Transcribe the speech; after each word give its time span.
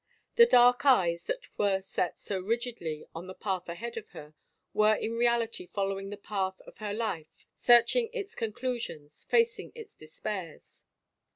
The 0.35 0.47
dark 0.47 0.83
eyes 0.83 1.25
that 1.25 1.45
were 1.59 1.79
set 1.79 2.17
so 2.17 2.39
rigidly 2.39 3.05
on 3.13 3.27
the 3.27 3.35
path 3.35 3.69
ahead 3.69 3.97
of 3.97 4.07
her 4.13 4.33
were 4.73 4.95
in 4.95 5.11
reality 5.13 5.67
following 5.67 6.09
the 6.09 6.17
path 6.17 6.59
of 6.61 6.79
her 6.79 6.91
life, 6.91 7.45
searching 7.53 8.09
its 8.11 8.33
con 8.33 8.51
clusions, 8.51 9.27
facing 9.27 9.71
its 9.75 9.95
despairs. 9.95 10.85